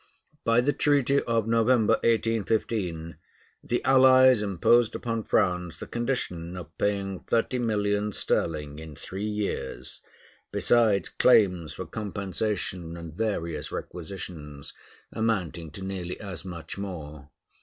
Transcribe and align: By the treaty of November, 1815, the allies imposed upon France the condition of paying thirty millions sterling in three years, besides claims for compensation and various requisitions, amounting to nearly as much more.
By 0.43 0.61
the 0.61 0.73
treaty 0.73 1.21
of 1.25 1.47
November, 1.47 1.93
1815, 2.01 3.17
the 3.63 3.85
allies 3.85 4.41
imposed 4.41 4.95
upon 4.95 5.25
France 5.25 5.77
the 5.77 5.85
condition 5.85 6.57
of 6.57 6.75
paying 6.79 7.19
thirty 7.19 7.59
millions 7.59 8.17
sterling 8.17 8.79
in 8.79 8.95
three 8.95 9.21
years, 9.23 10.01
besides 10.51 11.07
claims 11.09 11.75
for 11.75 11.85
compensation 11.85 12.97
and 12.97 13.13
various 13.13 13.71
requisitions, 13.71 14.73
amounting 15.11 15.69
to 15.69 15.83
nearly 15.83 16.19
as 16.19 16.43
much 16.43 16.79
more. 16.79 17.29